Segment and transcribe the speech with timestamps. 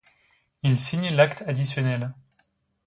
[0.63, 2.15] Il signe l'acte additionnel.